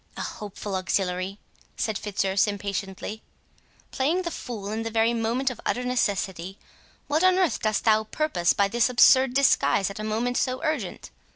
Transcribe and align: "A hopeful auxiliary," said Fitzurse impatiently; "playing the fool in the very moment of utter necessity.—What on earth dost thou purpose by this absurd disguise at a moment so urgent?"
"A 0.17 0.21
hopeful 0.21 0.75
auxiliary," 0.75 1.37
said 1.77 1.95
Fitzurse 1.95 2.47
impatiently; 2.47 3.21
"playing 3.91 4.23
the 4.23 4.31
fool 4.31 4.71
in 4.71 4.81
the 4.81 4.89
very 4.89 5.13
moment 5.13 5.51
of 5.51 5.61
utter 5.63 5.83
necessity.—What 5.83 7.23
on 7.23 7.37
earth 7.37 7.59
dost 7.61 7.83
thou 7.85 8.05
purpose 8.05 8.53
by 8.53 8.67
this 8.67 8.89
absurd 8.89 9.35
disguise 9.35 9.91
at 9.91 9.99
a 9.99 10.03
moment 10.03 10.37
so 10.37 10.59
urgent?" 10.63 11.11